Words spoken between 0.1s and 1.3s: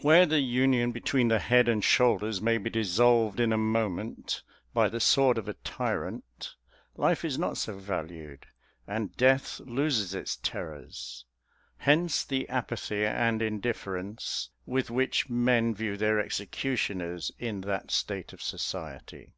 the union between